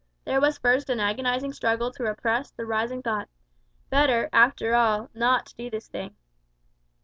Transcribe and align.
There 0.25 0.41
was 0.41 0.57
first 0.57 0.89
an 0.89 0.99
agonizing 0.99 1.53
struggle 1.53 1.91
to 1.91 2.01
repress 2.03 2.49
the 2.49 2.65
rising 2.65 3.03
thought, 3.03 3.29
"Better, 3.91 4.29
after 4.33 4.73
all, 4.73 5.11
not 5.13 5.45
to 5.45 5.55
do 5.55 5.69
this 5.69 5.87
thing." 5.89 6.15